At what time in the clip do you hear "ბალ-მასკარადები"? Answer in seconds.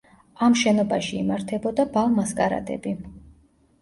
1.99-2.95